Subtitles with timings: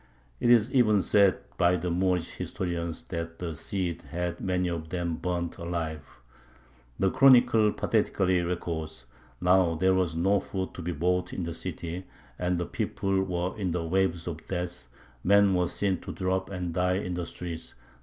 [0.39, 5.17] It is even said by the Moorish historians that the Cid had many of them
[5.17, 6.01] burnt alive.
[6.97, 9.05] The Chronicle pathetically records:
[9.39, 12.05] "Now there was no food to be bought in the city,
[12.39, 14.87] and the people were in the waves of death;
[15.21, 17.75] and men were seen to drop and die in the streets."